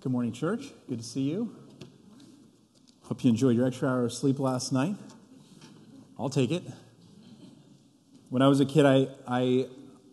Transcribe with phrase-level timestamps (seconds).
[0.00, 0.72] Good morning, church.
[0.88, 1.56] Good to see you.
[3.04, 4.94] Hope you enjoyed your extra hour of sleep last night.
[6.18, 6.62] I'll take it.
[8.28, 9.66] When I was a kid, I, I,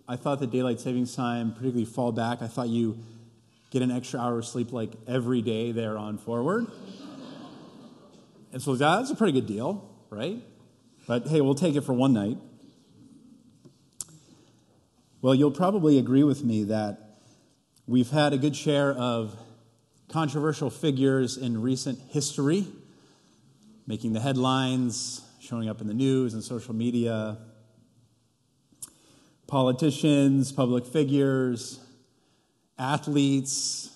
[0.07, 2.97] I thought that daylight savings time, particularly fall back, I thought you
[3.71, 6.65] get an extra hour of sleep like every day there on forward.
[8.53, 10.41] And so that's a pretty good deal, right?
[11.07, 12.37] But hey, we'll take it for one night.
[15.21, 17.19] Well, you'll probably agree with me that
[17.85, 19.37] we've had a good share of
[20.13, 22.67] controversial figures in recent history,
[23.87, 27.35] making the headlines, showing up in the news and social media.
[29.47, 31.79] Politicians, public figures,
[32.77, 33.89] athletes,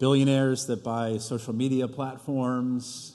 [0.00, 3.14] billionaires that buy social media platforms.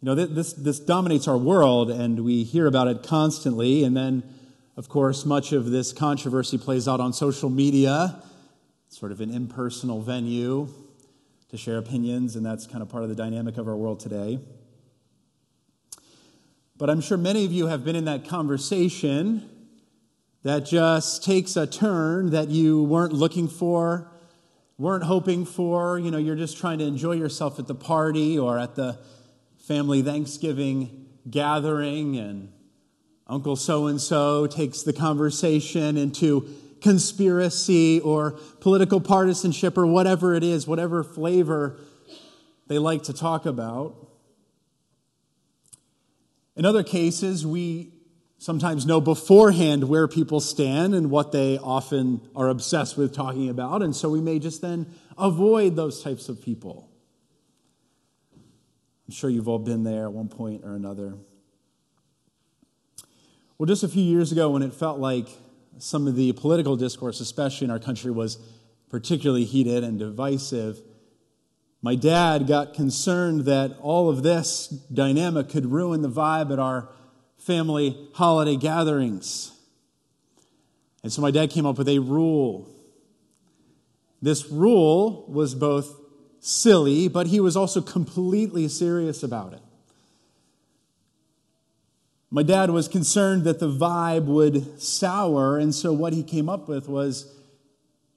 [0.00, 3.84] You know, this, this dominates our world, and we hear about it constantly.
[3.84, 4.22] And then,
[4.78, 8.22] of course, much of this controversy plays out on social media
[8.88, 10.68] sort of an impersonal venue
[11.48, 14.38] to share opinions, and that's kind of part of the dynamic of our world today.
[16.76, 19.48] But I'm sure many of you have been in that conversation
[20.42, 24.10] that just takes a turn that you weren't looking for,
[24.76, 25.98] weren't hoping for.
[25.98, 28.98] You know, you're just trying to enjoy yourself at the party or at the
[29.56, 32.52] family Thanksgiving gathering, and
[33.26, 36.48] Uncle so and so takes the conversation into
[36.80, 41.78] conspiracy or political partisanship or whatever it is, whatever flavor
[42.66, 44.08] they like to talk about.
[46.56, 47.92] In other cases, we
[48.38, 53.82] sometimes know beforehand where people stand and what they often are obsessed with talking about,
[53.82, 56.88] and so we may just then avoid those types of people.
[59.06, 61.14] I'm sure you've all been there at one point or another.
[63.56, 65.28] Well, just a few years ago, when it felt like
[65.78, 68.38] some of the political discourse, especially in our country, was
[68.88, 70.80] particularly heated and divisive,
[71.80, 76.88] my dad got concerned that all of this dynamic could ruin the vibe at our
[77.36, 79.52] family holiday gatherings.
[81.02, 82.68] And so my dad came up with a rule.
[84.20, 86.00] This rule was both
[86.40, 89.62] silly, but he was also completely serious about it.
[92.30, 96.68] My dad was concerned that the vibe would sour, and so what he came up
[96.68, 97.34] with was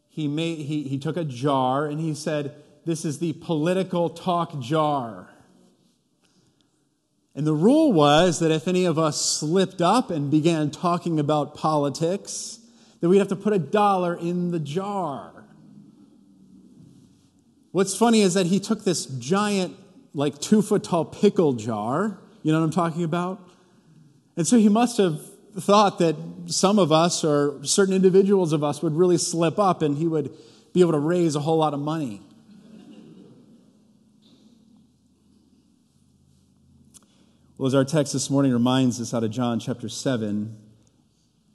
[0.09, 2.53] he, made, he, he took a jar and he said,
[2.85, 5.29] This is the political talk jar.
[7.33, 11.55] And the rule was that if any of us slipped up and began talking about
[11.55, 12.59] politics,
[12.99, 15.45] that we'd have to put a dollar in the jar.
[17.71, 19.77] What's funny is that he took this giant,
[20.13, 23.47] like two foot tall pickle jar, you know what I'm talking about?
[24.35, 25.19] And so he must have
[25.59, 26.15] thought that
[26.47, 30.33] some of us or certain individuals of us would really slip up and he would
[30.73, 32.21] be able to raise a whole lot of money.
[37.57, 40.57] Well, as our text this morning reminds us out of John chapter 7,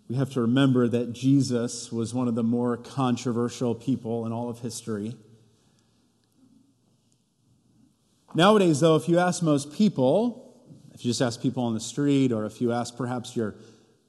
[0.09, 4.49] we have to remember that Jesus was one of the more controversial people in all
[4.49, 5.17] of history.
[8.37, 10.46] Nowadays, though, if you ask most people,
[10.97, 13.55] if you just ask people on the street, or if you ask perhaps your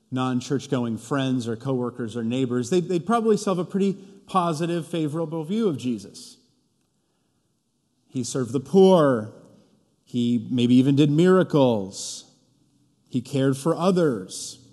[0.09, 3.91] non church going friends or coworkers or neighbors, they'd, they'd probably still have a pretty
[4.25, 6.37] positive, favorable view of Jesus.
[8.07, 9.33] He served the poor,
[10.05, 12.31] he maybe even did miracles,
[13.09, 14.65] he cared for others.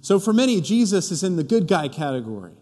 [0.00, 2.54] So, for many, Jesus is in the good guy category.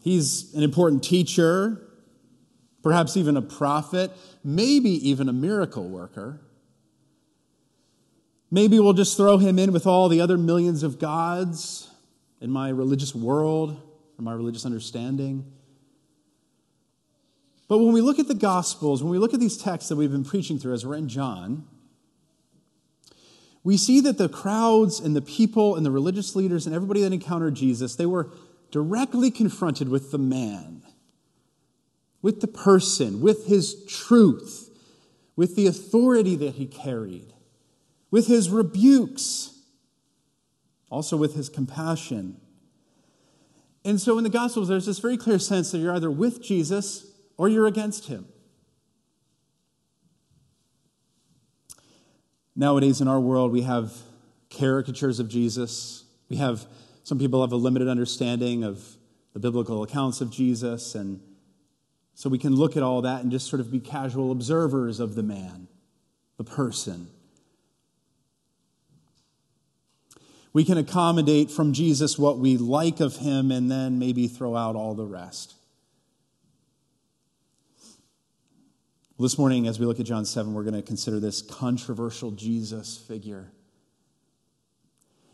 [0.00, 1.91] He's an important teacher,
[2.82, 4.10] perhaps even a prophet,
[4.42, 6.40] maybe even a miracle worker.
[8.50, 11.88] Maybe we'll just throw him in with all the other millions of gods
[12.40, 13.80] in my religious world
[14.18, 15.50] or my religious understanding.
[17.68, 20.12] But when we look at the Gospels, when we look at these texts that we've
[20.12, 21.66] been preaching through as we're in John,
[23.64, 27.12] we see that the crowds and the people and the religious leaders and everybody that
[27.12, 28.28] encountered Jesus, they were
[28.70, 30.82] directly confronted with the man
[32.22, 34.70] with the person, with his truth,
[35.36, 37.34] with the authority that he carried,
[38.10, 39.58] with his rebukes,
[40.88, 42.40] also with his compassion.
[43.84, 47.06] And so in the Gospels, there's this very clear sense that you're either with Jesus
[47.36, 48.28] or you're against him.
[52.54, 53.92] Nowadays in our world, we have
[54.50, 56.04] caricatures of Jesus.
[56.28, 56.66] We have
[57.02, 58.96] some people have a limited understanding of
[59.32, 61.20] the biblical accounts of Jesus and
[62.14, 65.14] so we can look at all that and just sort of be casual observers of
[65.14, 65.68] the man,
[66.36, 67.08] the person.
[70.52, 74.76] We can accommodate from Jesus what we like of him and then maybe throw out
[74.76, 75.54] all the rest.
[79.16, 82.32] Well, this morning, as we look at John 7, we're going to consider this controversial
[82.32, 83.52] Jesus figure.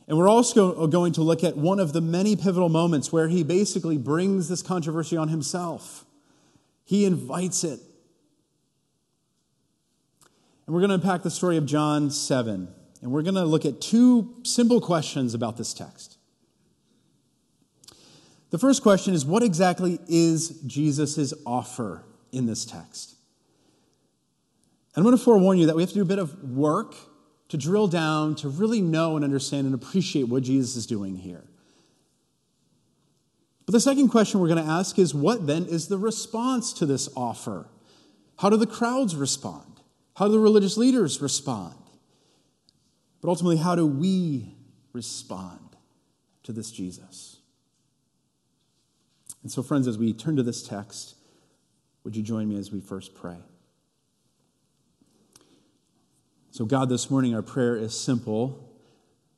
[0.06, 3.28] And we're also uh, going to look at one of the many pivotal moments where
[3.28, 6.04] he basically brings this controversy on himself.
[6.88, 7.80] He invites it.
[10.64, 12.66] And we're going to unpack the story of John 7.
[13.02, 16.16] And we're going to look at two simple questions about this text.
[18.48, 23.16] The first question is what exactly is Jesus' offer in this text?
[24.94, 26.94] And I'm going to forewarn you that we have to do a bit of work
[27.50, 31.44] to drill down, to really know and understand and appreciate what Jesus is doing here.
[33.68, 36.86] But the second question we're going to ask is what then is the response to
[36.86, 37.68] this offer?
[38.38, 39.82] How do the crowds respond?
[40.16, 41.74] How do the religious leaders respond?
[43.20, 44.54] But ultimately, how do we
[44.94, 45.76] respond
[46.44, 47.40] to this Jesus?
[49.42, 51.16] And so, friends, as we turn to this text,
[52.04, 53.36] would you join me as we first pray?
[56.52, 58.66] So, God, this morning our prayer is simple.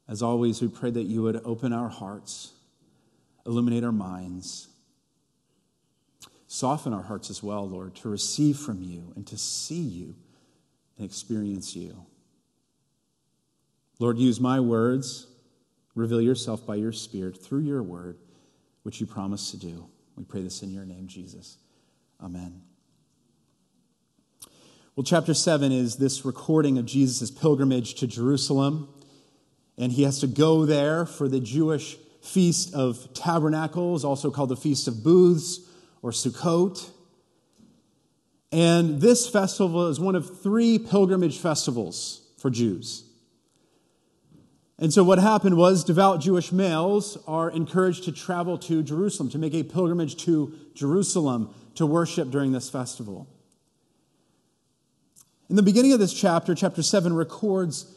[0.07, 2.53] As always, we pray that you would open our hearts,
[3.47, 4.69] illuminate our minds,
[6.47, 10.15] soften our hearts as well, Lord, to receive from you and to see you
[10.97, 12.07] and experience you.
[13.99, 15.27] Lord, use my words,
[15.95, 18.19] reveal yourself by your Spirit through your word,
[18.83, 19.87] which you promised to do.
[20.17, 21.59] We pray this in your name, Jesus.
[22.23, 22.63] Amen.
[24.97, 28.89] Well, chapter 7 is this recording of Jesus' pilgrimage to Jerusalem.
[29.79, 34.57] And he has to go there for the Jewish Feast of Tabernacles, also called the
[34.57, 35.61] Feast of Booths
[36.03, 36.91] or Sukkot.
[38.53, 43.05] And this festival is one of three pilgrimage festivals for Jews.
[44.79, 49.39] And so, what happened was devout Jewish males are encouraged to travel to Jerusalem, to
[49.39, 53.29] make a pilgrimage to Jerusalem to worship during this festival.
[55.51, 57.95] In the beginning of this chapter, chapter 7 records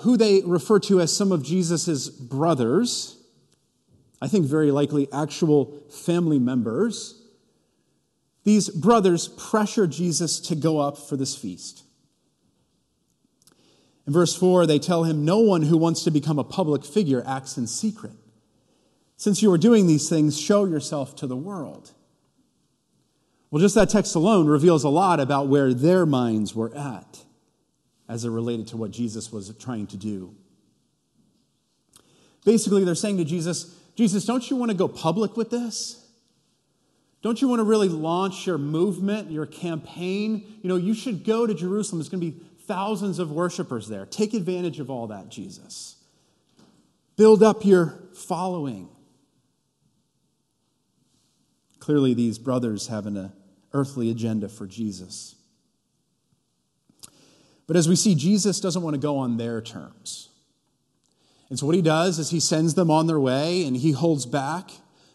[0.00, 3.19] who they refer to as some of Jesus' brothers.
[4.20, 7.22] I think very likely actual family members.
[8.44, 11.84] These brothers pressure Jesus to go up for this feast.
[14.06, 17.22] In verse 4, they tell him, No one who wants to become a public figure
[17.26, 18.12] acts in secret.
[19.16, 21.92] Since you are doing these things, show yourself to the world.
[23.50, 27.24] Well, just that text alone reveals a lot about where their minds were at
[28.08, 30.34] as it related to what Jesus was trying to do.
[32.44, 36.02] Basically, they're saying to Jesus, Jesus, don't you want to go public with this?
[37.20, 40.56] Don't you want to really launch your movement, your campaign?
[40.62, 41.98] You know, you should go to Jerusalem.
[41.98, 44.06] There's going to be thousands of worshipers there.
[44.06, 45.96] Take advantage of all that, Jesus.
[47.16, 48.88] Build up your following.
[51.78, 53.28] Clearly, these brothers have an uh,
[53.74, 55.34] earthly agenda for Jesus.
[57.66, 60.29] But as we see, Jesus doesn't want to go on their terms.
[61.50, 64.24] And so, what he does is he sends them on their way and he holds
[64.24, 64.70] back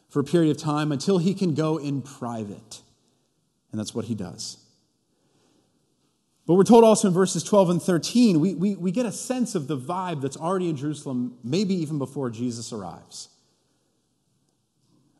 [0.09, 2.81] for a period of time until he can go in private.
[3.71, 4.57] And that's what he does.
[6.45, 9.55] But we're told also in verses 12 and 13, we, we, we get a sense
[9.55, 13.29] of the vibe that's already in Jerusalem, maybe even before Jesus arrives.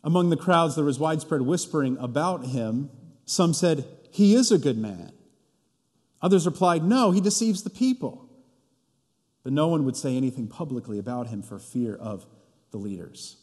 [0.03, 2.91] Among the crowds, there was widespread whispering about him
[3.25, 5.11] some said, He is a good man.
[6.21, 8.24] Others replied, No, he deceives the people.
[9.45, 12.25] But no one would say anything publicly about him for fear of
[12.71, 13.37] the leaders.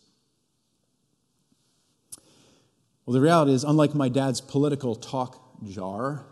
[3.07, 6.27] Well, the reality is, unlike my dad's political talk jar,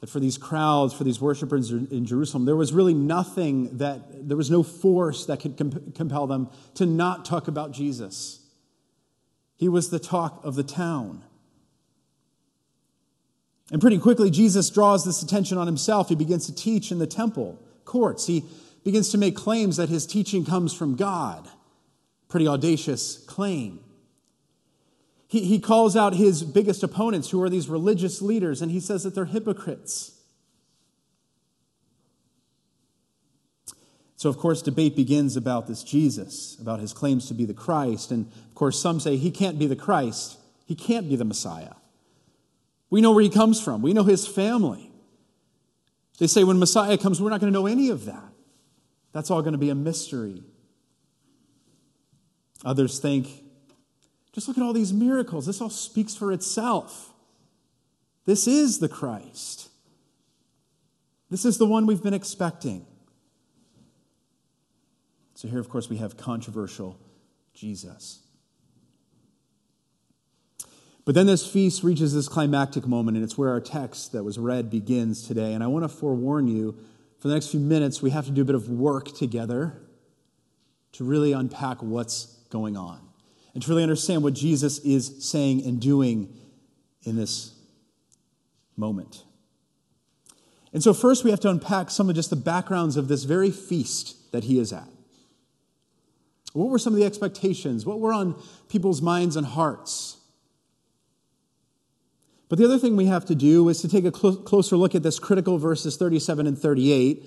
[0.00, 4.36] that for these crowds, for these worshipers in Jerusalem, there was really nothing that, there
[4.36, 5.56] was no force that could
[5.94, 8.40] compel them to not talk about Jesus.
[9.56, 11.22] He was the talk of the town.
[13.70, 16.08] And pretty quickly, Jesus draws this attention on himself.
[16.08, 18.26] He begins to teach in the temple courts.
[18.26, 18.44] He
[18.84, 21.48] begins to make claims that his teaching comes from God.
[22.28, 23.80] Pretty audacious claim.
[25.26, 29.02] He, he calls out his biggest opponents, who are these religious leaders, and he says
[29.02, 30.12] that they're hypocrites.
[34.16, 38.10] So, of course, debate begins about this Jesus, about his claims to be the Christ.
[38.10, 41.74] And, of course, some say he can't be the Christ, he can't be the Messiah.
[42.90, 44.87] We know where he comes from, we know his family.
[46.18, 48.32] They say when Messiah comes, we're not going to know any of that.
[49.12, 50.42] That's all going to be a mystery.
[52.64, 53.28] Others think,
[54.32, 55.46] just look at all these miracles.
[55.46, 57.12] This all speaks for itself.
[58.26, 59.68] This is the Christ.
[61.30, 62.84] This is the one we've been expecting.
[65.34, 66.98] So here, of course, we have controversial
[67.54, 68.20] Jesus.
[71.08, 74.38] But then this feast reaches this climactic moment, and it's where our text that was
[74.38, 75.54] read begins today.
[75.54, 76.76] And I want to forewarn you
[77.18, 79.80] for the next few minutes, we have to do a bit of work together
[80.92, 83.00] to really unpack what's going on
[83.54, 86.30] and to really understand what Jesus is saying and doing
[87.04, 87.54] in this
[88.76, 89.24] moment.
[90.74, 93.50] And so, first, we have to unpack some of just the backgrounds of this very
[93.50, 94.90] feast that he is at.
[96.52, 97.86] What were some of the expectations?
[97.86, 98.38] What were on
[98.68, 100.17] people's minds and hearts?
[102.48, 104.94] But the other thing we have to do is to take a cl- closer look
[104.94, 107.24] at this critical verses 37 and 38,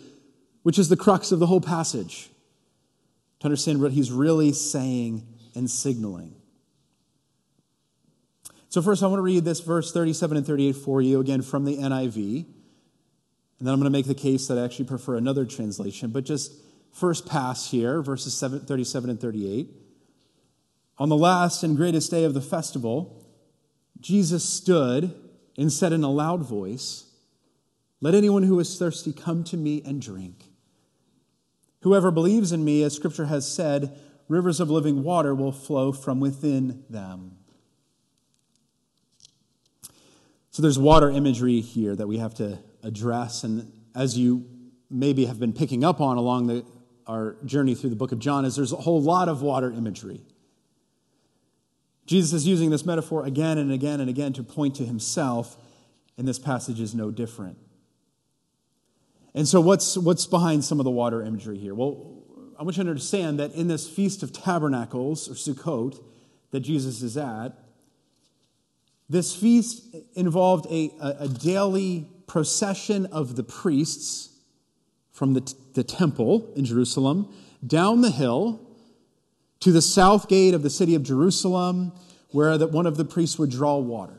[0.63, 2.30] which is the crux of the whole passage,
[3.40, 6.36] to understand what he's really saying and signaling.
[8.70, 11.66] So, first, I want to read this verse 37 and 38 for you, again from
[11.66, 12.46] the NIV.
[13.60, 16.24] And then I'm going to make the case that I actually prefer another translation, but
[16.24, 16.54] just
[16.92, 19.70] first pass here, verses 37 and 38.
[20.98, 23.21] On the last and greatest day of the festival,
[24.01, 25.13] Jesus stood
[25.58, 27.05] and said in a loud voice,
[28.01, 30.46] Let anyone who is thirsty come to me and drink.
[31.84, 36.20] Whoever believes in me, as scripture has said, rivers of living water will flow from
[36.20, 37.38] within them.
[40.51, 43.43] So there's water imagery here that we have to address.
[43.43, 44.46] And as you
[44.89, 46.65] maybe have been picking up on along the,
[47.08, 50.22] our journey through the book of John, is there's a whole lot of water imagery.
[52.05, 55.58] Jesus is using this metaphor again and again and again to point to himself,
[56.17, 57.58] and this passage is no different.
[59.34, 61.74] And so, what's, what's behind some of the water imagery here?
[61.74, 62.24] Well,
[62.60, 66.03] I want you to understand that in this Feast of Tabernacles, or Sukkot,
[66.51, 67.53] that Jesus is at,
[69.10, 74.29] this feast involved a, a, a daily procession of the priests
[75.12, 77.34] from the, the temple in Jerusalem
[77.65, 78.65] down the hill
[79.62, 81.94] to the south gate of the city of Jerusalem,
[82.30, 84.18] where the, one of the priests would draw water.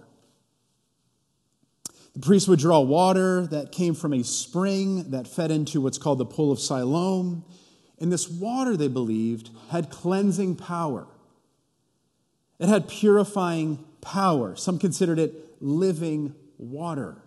[2.15, 6.19] The priest would draw water that came from a spring that fed into what's called
[6.19, 7.45] the Pool of Siloam.
[7.99, 11.07] And this water, they believed, had cleansing power.
[12.59, 14.57] It had purifying power.
[14.57, 17.22] Some considered it living water.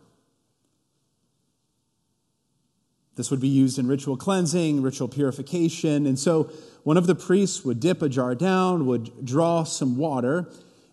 [3.15, 6.05] This would be used in ritual cleansing, ritual purification.
[6.05, 6.51] And so
[6.83, 10.49] one of the priests would dip a jar down, would draw some water,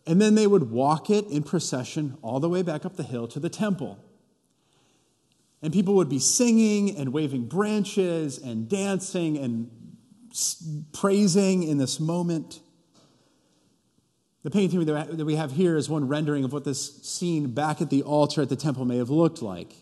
[0.06, 3.26] and then they would walk it in procession all the way back up the hill
[3.28, 3.98] to the temple.
[5.62, 9.70] And people would be singing and waving branches and dancing and
[10.92, 12.60] praising in this moment.
[14.42, 17.90] The painting that we have here is one rendering of what this scene back at
[17.90, 19.74] the altar at the temple may have looked like.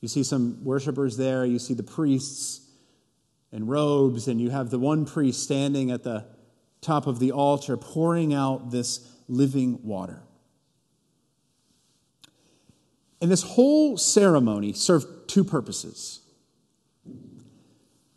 [0.00, 2.60] You see some worshipers there, you see the priests
[3.50, 6.24] in robes, and you have the one priest standing at the
[6.80, 10.22] top of the altar pouring out this living water.
[13.20, 16.20] And this whole ceremony served two purposes.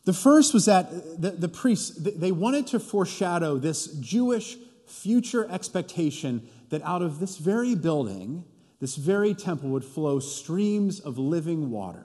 [0.04, 6.48] The first was that the, the priests, they wanted to foreshadow this Jewish future expectation
[6.70, 8.44] that out of this very building,
[8.82, 12.04] this very temple would flow streams of living water.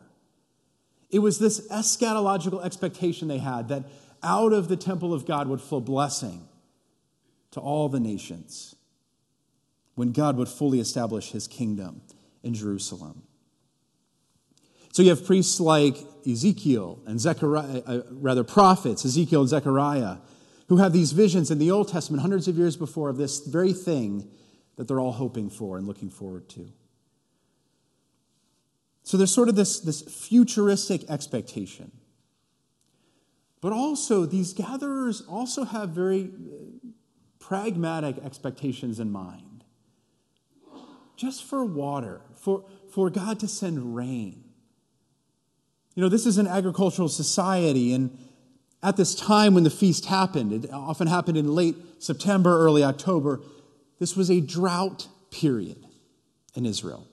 [1.11, 3.85] It was this eschatological expectation they had that
[4.23, 6.47] out of the temple of God would flow blessing
[7.53, 8.77] to all the nations
[9.95, 12.03] when God would fully establish his kingdom
[12.43, 13.23] in Jerusalem.
[14.93, 15.97] So you have priests like
[16.31, 20.19] Ezekiel and Zechariah, uh, rather prophets, Ezekiel and Zechariah,
[20.69, 23.73] who have these visions in the Old Testament hundreds of years before of this very
[23.73, 24.29] thing
[24.77, 26.71] that they're all hoping for and looking forward to.
[29.03, 31.93] So there's sort of this, this futuristic expectation.
[33.61, 36.89] But also, these gatherers also have very uh,
[37.39, 39.65] pragmatic expectations in mind.
[41.17, 44.45] Just for water, for, for God to send rain.
[45.95, 48.19] You know, this is an agricultural society, and
[48.83, 53.41] at this time when the feast happened, it often happened in late September, early October,
[53.99, 55.85] this was a drought period
[56.55, 57.07] in Israel.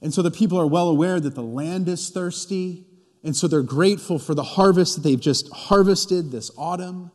[0.00, 2.84] And so the people are well aware that the land is thirsty.
[3.22, 7.12] And so they're grateful for the harvest that they've just harvested this autumn.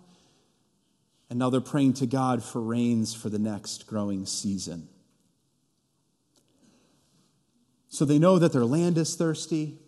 [1.30, 4.88] And now they're praying to God for rains for the next growing season.
[7.90, 9.80] So they know that their land is thirsty.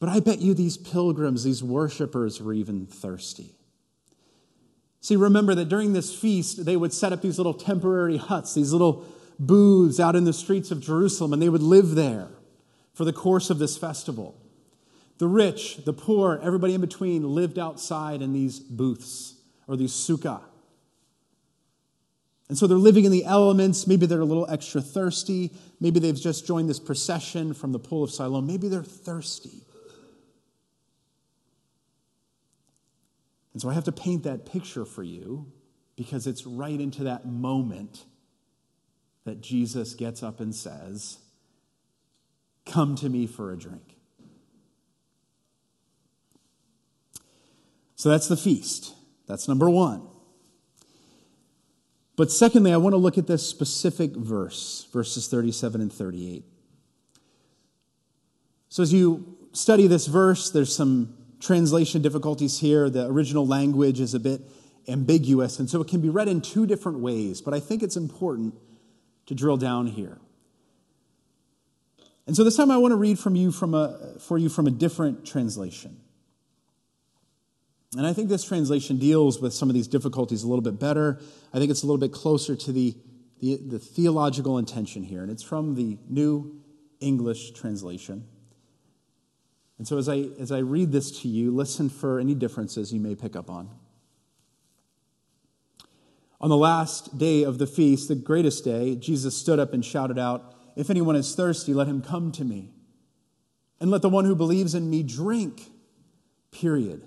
[0.00, 3.54] But I bet you these pilgrims, these worshipers, were even thirsty.
[5.00, 8.72] See, remember that during this feast, they would set up these little temporary huts, these
[8.72, 9.06] little
[9.38, 12.28] booths out in the streets of Jerusalem, and they would live there
[12.92, 14.36] for the course of this festival.
[15.16, 19.34] The rich, the poor, everybody in between lived outside in these booths
[19.66, 20.42] or these sukkah.
[22.48, 23.86] And so they're living in the elements.
[23.86, 25.52] Maybe they're a little extra thirsty.
[25.78, 28.46] Maybe they've just joined this procession from the pool of Siloam.
[28.46, 29.62] Maybe they're thirsty.
[33.52, 35.50] And so I have to paint that picture for you
[35.96, 38.04] because it's right into that moment
[39.24, 41.18] that Jesus gets up and says,
[42.66, 43.96] Come to me for a drink.
[47.96, 48.94] So that's the feast.
[49.26, 50.06] That's number one.
[52.16, 56.44] But secondly, I want to look at this specific verse, verses 37 and 38.
[58.68, 62.88] So as you study this verse, there's some translation difficulties here.
[62.90, 64.42] The original language is a bit
[64.88, 67.96] ambiguous, and so it can be read in two different ways, but I think it's
[67.96, 68.54] important
[69.26, 70.18] to drill down here.
[72.26, 74.66] And so this time I want to read from you from a, for you from
[74.66, 76.00] a different translation.
[77.96, 81.18] And I think this translation deals with some of these difficulties a little bit better.
[81.52, 82.96] I think it's a little bit closer to the,
[83.40, 85.22] the, the theological intention here.
[85.22, 86.60] And it's from the New
[87.00, 88.28] English translation.
[89.80, 93.00] And so as I, as I read this to you, listen for any differences you
[93.00, 93.70] may pick up on.
[96.38, 100.18] On the last day of the feast, the greatest day, Jesus stood up and shouted
[100.18, 102.74] out, If anyone is thirsty, let him come to me.
[103.80, 105.70] And let the one who believes in me drink,
[106.50, 107.02] period.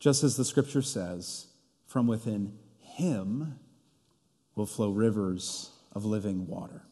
[0.00, 1.48] Just as the scripture says,
[1.86, 3.58] from within him
[4.54, 6.86] will flow rivers of living water.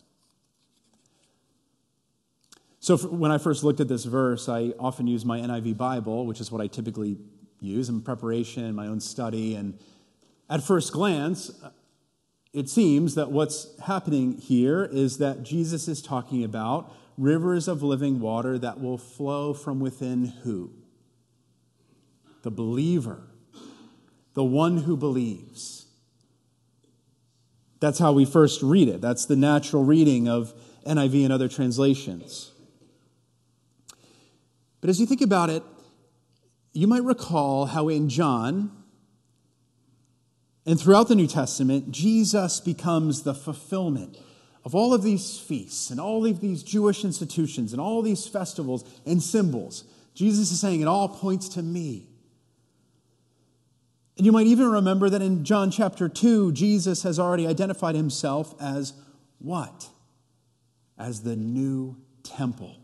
[2.83, 6.41] So, when I first looked at this verse, I often use my NIV Bible, which
[6.41, 7.17] is what I typically
[7.61, 9.55] use in preparation, my own study.
[9.55, 9.79] And
[10.51, 11.71] at first glance, uh,
[12.53, 18.21] it seems that what's happening here is that Jesus is talking about rivers of living
[18.21, 20.73] water that will flow from within who?
[22.43, 23.23] the believer,
[24.35, 25.87] the one who believes.
[27.81, 29.01] That's how we first read it.
[29.01, 30.53] That's the natural reading of
[30.87, 32.52] NIV and other translations.
[34.83, 35.63] But as you think about it,
[36.75, 38.73] you might recall how in John
[40.67, 44.19] and throughout the New Testament, Jesus becomes the fulfillment
[44.65, 48.85] of all of these feasts and all of these Jewish institutions and all these festivals
[49.07, 49.85] and symbols.
[50.15, 52.09] Jesus is saying it all points to me.
[54.17, 58.55] And you might even remember that in John chapter 2, Jesus has already identified himself
[58.61, 58.93] as
[59.39, 59.89] what?
[60.99, 62.82] As the new temple.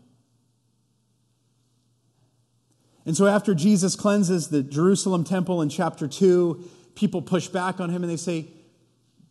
[3.09, 7.89] And so, after Jesus cleanses the Jerusalem temple in chapter 2, people push back on
[7.89, 8.45] him and they say,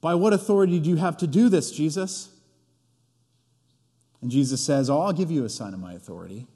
[0.00, 2.28] By what authority do you have to do this, Jesus?
[4.20, 6.48] And Jesus says, Oh, I'll give you a sign of my authority.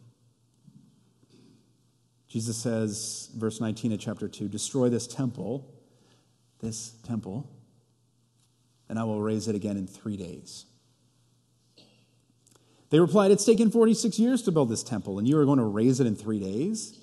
[2.26, 5.72] Jesus says, verse 19 of chapter 2, destroy this temple,
[6.60, 7.48] this temple,
[8.88, 10.64] and I will raise it again in three days.
[12.90, 15.64] They replied, It's taken 46 years to build this temple, and you are going to
[15.64, 16.98] raise it in three days?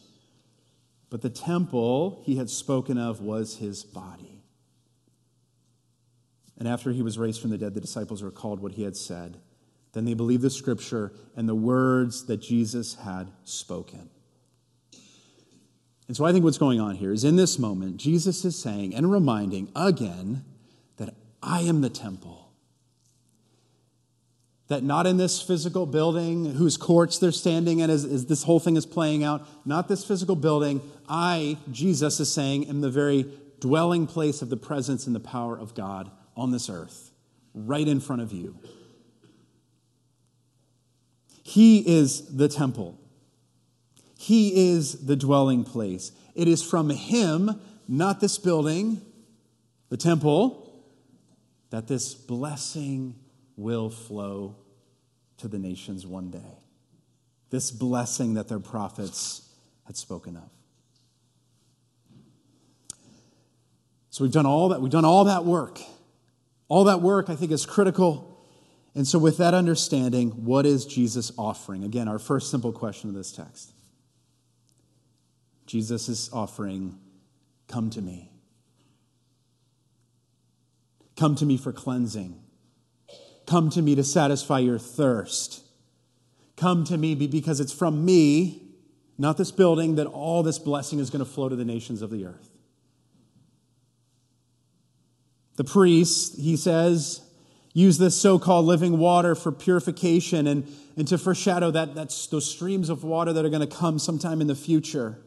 [1.09, 4.43] But the temple he had spoken of was his body.
[6.57, 9.37] And after he was raised from the dead, the disciples recalled what he had said.
[9.93, 14.09] Then they believed the scripture and the words that Jesus had spoken.
[16.07, 18.93] And so I think what's going on here is in this moment, Jesus is saying
[18.93, 20.43] and reminding again
[20.97, 22.38] that I am the temple.
[24.69, 28.59] That not in this physical building whose courts they're standing in as, as this whole
[28.59, 33.25] thing is playing out, not this physical building, I, Jesus is saying, am the very
[33.59, 37.11] dwelling place of the presence and the power of God on this earth,
[37.53, 38.55] right in front of you.
[41.43, 42.99] He is the temple.
[44.17, 46.11] He is the dwelling place.
[46.35, 49.01] It is from Him, not this building,
[49.89, 50.83] the temple,
[51.71, 53.15] that this blessing
[53.59, 54.55] will flow
[55.37, 56.63] to the nations one day.
[57.49, 59.49] This blessing that their prophets
[59.85, 60.49] had spoken of.
[64.09, 65.79] So we've done all that, we've done all that work.
[66.67, 68.43] All that work I think is critical.
[68.95, 71.83] And so with that understanding, what is Jesus offering?
[71.83, 73.71] Again, our first simple question of this text.
[75.65, 76.97] Jesus is offering,
[77.67, 78.31] Come to me.
[81.15, 82.41] Come to me for cleansing.
[83.49, 85.63] Come to me to satisfy your thirst.
[86.55, 88.61] Come to me because it's from me,
[89.17, 92.11] not this building, that all this blessing is going to flow to the nations of
[92.11, 92.47] the earth.
[95.55, 97.21] The priest, he says,
[97.73, 102.47] use this so called living water for purification and, and to foreshadow that, that's those
[102.47, 105.17] streams of water that are going to come sometime in the future.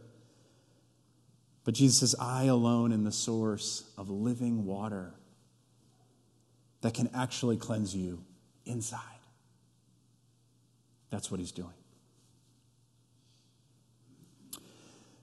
[1.65, 5.15] But Jesus says, I alone am the source of living water
[6.83, 8.23] that can actually cleanse you
[8.67, 9.01] inside.
[11.11, 11.73] That's what he's doing.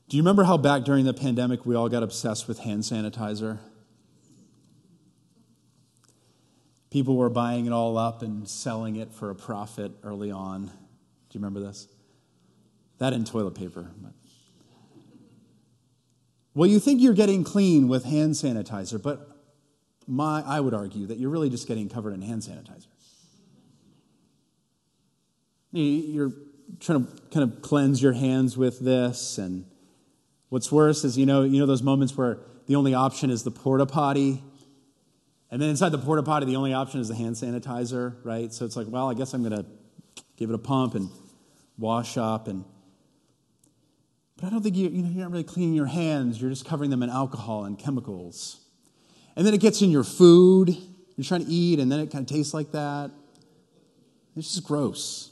[0.07, 3.59] Do you remember how back during the pandemic we all got obsessed with hand sanitizer?
[6.89, 10.65] People were buying it all up and selling it for a profit early on.
[10.65, 10.71] Do
[11.37, 11.87] you remember this?
[12.97, 13.91] That and toilet paper.
[14.01, 14.13] But.
[16.55, 19.38] Well, you think you're getting clean with hand sanitizer, but
[20.09, 22.87] my, I would argue that you're really just getting covered in hand sanitizer.
[25.71, 26.31] You're
[26.79, 29.65] trying to kind of cleanse your hands with this, and
[30.49, 33.51] what's worse is you know, you know those moments where the only option is the
[33.51, 34.43] porta potty,
[35.51, 38.51] and then inside the porta potty, the only option is the hand sanitizer, right?
[38.51, 39.65] So it's like, well, I guess I'm going to
[40.37, 41.09] give it a pump and
[41.77, 42.65] wash up and
[44.39, 46.39] but I don't think you, you know, you're not really cleaning your hands.
[46.39, 48.61] You're just covering them in alcohol and chemicals.
[49.35, 50.75] And then it gets in your food.
[51.15, 53.11] You're trying to eat, and then it kind of tastes like that.
[54.35, 55.31] It's just gross.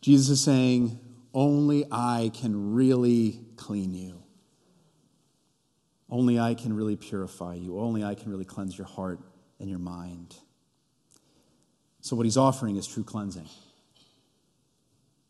[0.00, 0.98] Jesus is saying,
[1.32, 4.22] Only I can really clean you.
[6.10, 7.78] Only I can really purify you.
[7.78, 9.20] Only I can really cleanse your heart
[9.58, 10.36] and your mind.
[12.00, 13.48] So, what he's offering is true cleansing.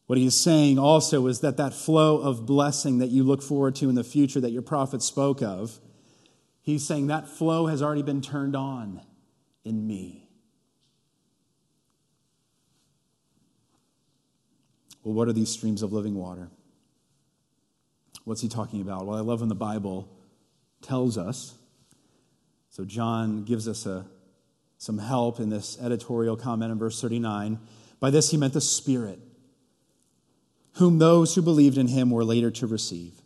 [0.06, 3.74] What he is saying also is that that flow of blessing that you look forward
[3.76, 5.80] to in the future that your prophet spoke of,
[6.60, 9.00] he's saying that flow has already been turned on
[9.64, 10.28] in me.
[15.02, 16.50] Well, what are these streams of living water?
[18.24, 19.06] What's he talking about?
[19.06, 20.08] Well, I love when the Bible
[20.80, 21.54] tells us.
[22.70, 24.06] So, John gives us a,
[24.78, 27.58] some help in this editorial comment in verse 39.
[28.00, 29.20] By this, he meant the Spirit
[30.74, 33.20] whom those who believed in him were later to receive.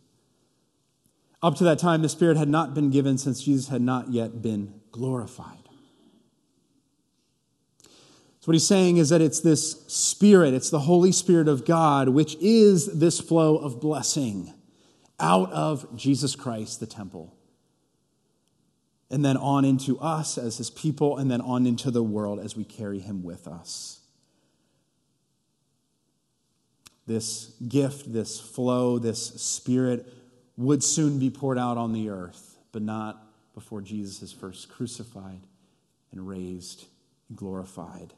[1.42, 4.42] Up to that time, the Spirit had not been given since Jesus had not yet
[4.42, 5.68] been glorified.
[8.40, 12.08] So, what he's saying is that it's this Spirit, it's the Holy Spirit of God,
[12.08, 14.52] which is this flow of blessing
[15.20, 17.34] out of Jesus Christ, the temple,
[19.10, 22.56] and then on into us as his people, and then on into the world as
[22.56, 23.97] we carry him with us.
[27.08, 30.06] This gift, this flow, this spirit
[30.56, 35.40] would soon be poured out on the earth, but not before Jesus is first crucified
[36.12, 36.84] and raised
[37.28, 38.12] and glorified.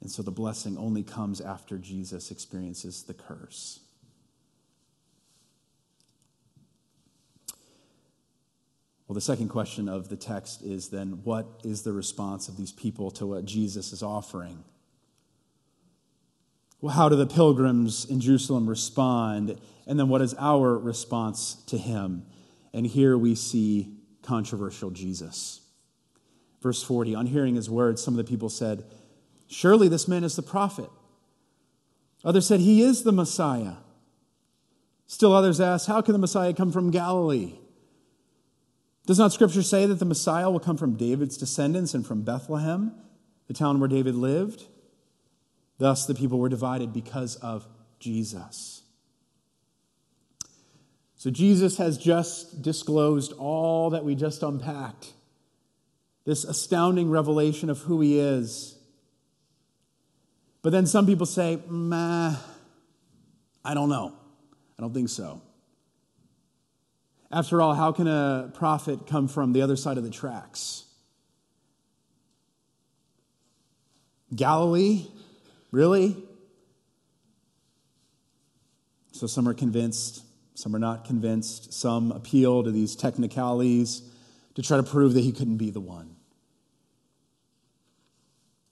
[0.00, 3.78] And so the blessing only comes after Jesus experiences the curse.
[9.06, 12.72] Well, the second question of the text is then what is the response of these
[12.72, 14.64] people to what Jesus is offering?
[16.82, 19.56] Well, how do the pilgrims in Jerusalem respond?
[19.86, 22.26] And then what is our response to him?
[22.74, 25.60] And here we see controversial Jesus.
[26.60, 28.84] Verse 40 On hearing his words, some of the people said,
[29.46, 30.90] Surely this man is the prophet.
[32.24, 33.74] Others said, He is the Messiah.
[35.06, 37.54] Still others asked, How can the Messiah come from Galilee?
[39.06, 42.92] Does not Scripture say that the Messiah will come from David's descendants and from Bethlehem,
[43.46, 44.64] the town where David lived?
[45.82, 47.66] Thus, the people were divided because of
[47.98, 48.82] Jesus.
[51.16, 55.12] So, Jesus has just disclosed all that we just unpacked
[56.24, 58.78] this astounding revelation of who he is.
[60.62, 62.36] But then some people say, Meh,
[63.64, 64.14] I don't know.
[64.78, 65.42] I don't think so.
[67.32, 70.84] After all, how can a prophet come from the other side of the tracks?
[74.32, 75.08] Galilee?
[75.72, 76.16] Really?
[79.10, 80.22] So some are convinced,
[80.54, 81.72] some are not convinced.
[81.72, 84.02] Some appeal to these technicalities
[84.54, 86.14] to try to prove that he couldn't be the one.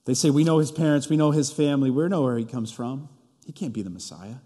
[0.04, 2.70] They say, We know his parents, we know his family, we know where he comes
[2.70, 3.08] from.
[3.46, 4.36] He can't be the Messiah.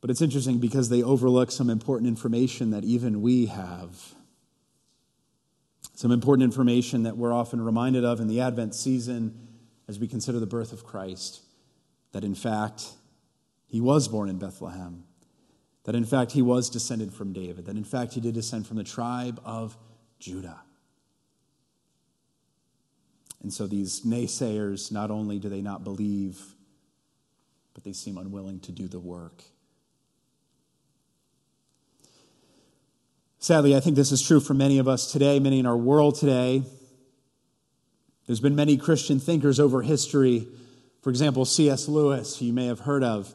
[0.00, 4.14] But it's interesting because they overlook some important information that even we have.
[6.00, 9.48] Some important information that we're often reminded of in the Advent season
[9.86, 11.42] as we consider the birth of Christ
[12.12, 12.86] that in fact
[13.66, 15.04] he was born in Bethlehem,
[15.84, 18.78] that in fact he was descended from David, that in fact he did descend from
[18.78, 19.76] the tribe of
[20.18, 20.62] Judah.
[23.42, 26.54] And so these naysayers, not only do they not believe,
[27.74, 29.42] but they seem unwilling to do the work.
[33.42, 36.14] Sadly, I think this is true for many of us today, many in our world
[36.14, 36.62] today.
[38.26, 40.46] There's been many Christian thinkers over history.
[41.00, 41.88] For example, C.S.
[41.88, 43.34] Lewis, you may have heard of.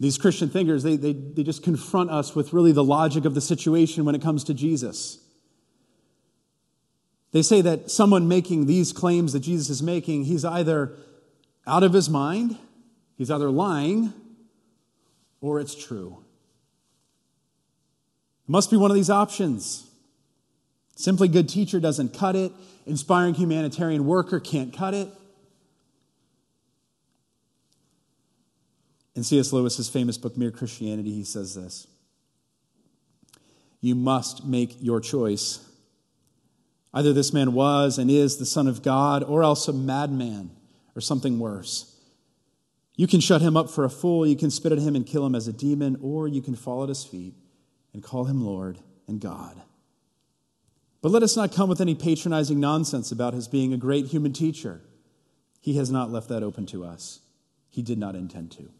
[0.00, 3.40] These Christian thinkers, they, they, they just confront us with really the logic of the
[3.40, 5.20] situation when it comes to Jesus.
[7.30, 10.96] They say that someone making these claims that Jesus is making, he's either
[11.68, 12.58] out of his mind,
[13.16, 14.12] he's either lying,
[15.40, 16.24] or it's true.
[18.50, 19.88] Must be one of these options.
[20.96, 22.50] Simply good teacher doesn't cut it,
[22.84, 25.06] inspiring humanitarian worker can't cut it.
[29.14, 29.52] In C.S.
[29.52, 31.86] Lewis's famous book, Mere Christianity, he says this
[33.80, 35.64] You must make your choice.
[36.92, 40.50] Either this man was and is the Son of God, or else a madman,
[40.96, 41.94] or something worse.
[42.96, 45.24] You can shut him up for a fool, you can spit at him and kill
[45.24, 47.34] him as a demon, or you can fall at his feet
[47.92, 49.60] and call him Lord and God.
[51.02, 54.32] But let us not come with any patronizing nonsense about his being a great human
[54.32, 54.82] teacher.
[55.60, 57.20] He has not left that open to us.
[57.70, 58.70] He did not intend to.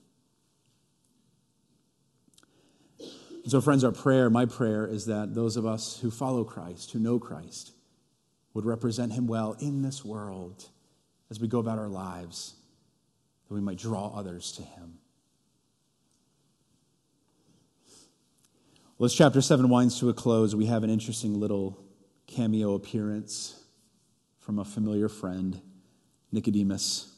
[3.46, 6.98] So, friends, our prayer, my prayer, is that those of us who follow Christ, who
[6.98, 7.72] know Christ,
[8.52, 10.68] would represent him well in this world
[11.30, 12.54] as we go about our lives,
[13.48, 14.98] that we might draw others to him.
[19.00, 21.82] Well, as chapter 7 winds to a close, we have an interesting little
[22.26, 23.58] cameo appearance
[24.40, 25.58] from a familiar friend,
[26.30, 27.10] Nicodemus.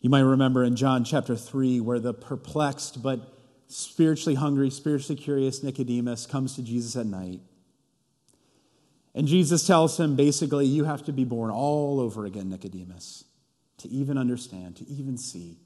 [0.00, 3.20] You might remember in John chapter 3 where the perplexed but
[3.68, 7.38] spiritually hungry, spiritually curious Nicodemus comes to Jesus at night.
[9.14, 13.26] And Jesus tells him basically, you have to be born all over again, Nicodemus,
[13.78, 15.60] to even understand, to even see.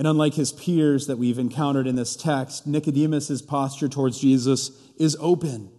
[0.00, 5.14] And unlike his peers that we've encountered in this text, Nicodemus' posture towards Jesus is
[5.20, 5.70] open.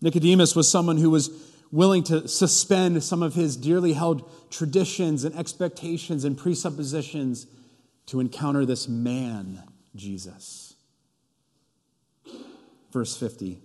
[0.00, 1.30] Nicodemus was someone who was
[1.70, 7.46] willing to suspend some of his dearly held traditions and expectations and presuppositions
[8.06, 9.62] to encounter this man,
[9.94, 10.74] Jesus.
[12.90, 13.62] Verse 50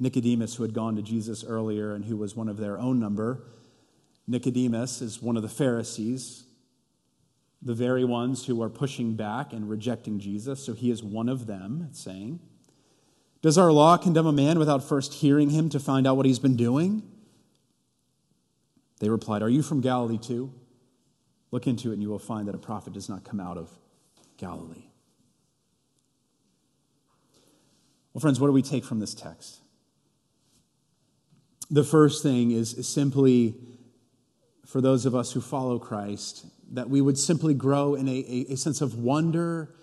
[0.00, 3.44] Nicodemus, who had gone to Jesus earlier and who was one of their own number,
[4.26, 6.45] Nicodemus is one of the Pharisees,
[7.62, 10.64] the very ones who are pushing back and rejecting Jesus.
[10.64, 12.40] So he is one of them, it's saying.
[13.42, 16.38] Does our law condemn a man without first hearing him to find out what he's
[16.38, 17.02] been doing?
[19.00, 20.52] They replied, Are you from Galilee too?
[21.50, 23.70] Look into it, and you will find that a prophet does not come out of
[24.36, 24.86] Galilee.
[28.12, 29.60] Well, friends, what do we take from this text?
[31.70, 33.54] The first thing is, simply
[34.64, 38.56] for those of us who follow Christ, that we would simply grow in a, a,
[38.56, 39.74] sense of wonder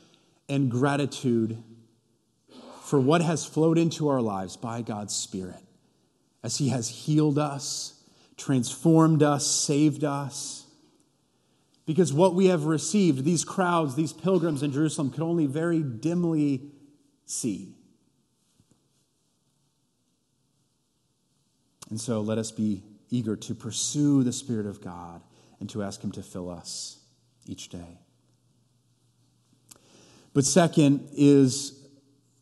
[0.50, 1.64] and gratitude
[2.84, 5.64] for what has flowed into our lives by God's Spirit
[6.44, 7.94] as He has healed us
[8.38, 10.66] transformed us, saved us.
[11.86, 16.62] Because what we have received, these crowds, these pilgrims in Jerusalem, could only very dimly
[17.26, 17.76] see.
[21.90, 25.22] And so let us be eager to pursue the Spirit of God
[25.64, 26.98] and to ask Him to fill us
[27.48, 28.00] each day.
[30.34, 31.88] But second is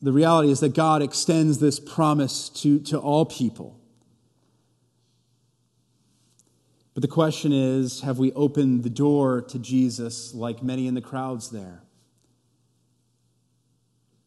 [0.02, 3.80] the reality is that God extends this promise to, to all people.
[6.96, 11.02] But the question is have we opened the door to Jesus like many in the
[11.02, 11.84] crowds there?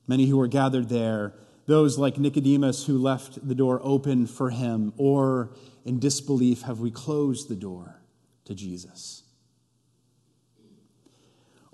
[0.07, 1.35] Many who were gathered there,
[1.67, 5.51] those like Nicodemus who left the door open for him, or
[5.85, 8.04] in disbelief, have we closed the door
[8.45, 9.25] to Jesus?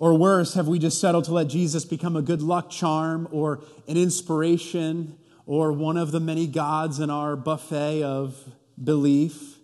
[0.00, 3.62] Or worse, have we just settled to let Jesus become a good luck charm or
[3.87, 8.35] an inspiration or one of the many gods in our buffet of
[8.83, 9.59] belief?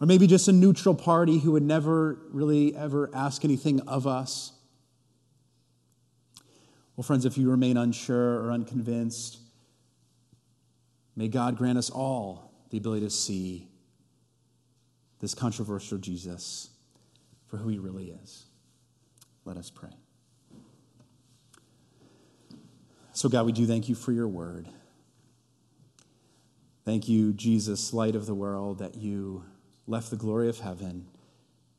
[0.00, 4.50] Or maybe just a neutral party who would never really ever ask anything of us.
[6.96, 9.38] Well, friends, if you remain unsure or unconvinced,
[11.14, 13.68] may God grant us all the ability to see
[15.24, 16.68] this controversial Jesus
[17.46, 18.44] for who he really is.
[19.46, 19.88] Let us pray.
[23.14, 24.68] So, God, we do thank you for your word.
[26.84, 29.44] Thank you, Jesus, light of the world, that you
[29.86, 31.06] left the glory of heaven,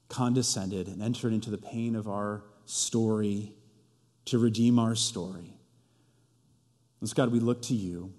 [0.10, 3.54] condescended, and entered into the pain of our story
[4.26, 5.60] to redeem our story.
[7.00, 8.12] And so, God, we look to you.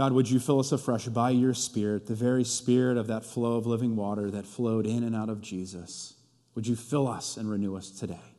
[0.00, 3.58] God, would you fill us afresh by your Spirit, the very Spirit of that flow
[3.58, 6.14] of living water that flowed in and out of Jesus?
[6.54, 8.32] Would you fill us and renew us today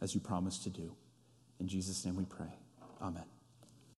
[0.00, 0.90] as you promised to do?
[1.58, 2.54] In Jesus' name we pray.
[3.02, 3.24] Amen.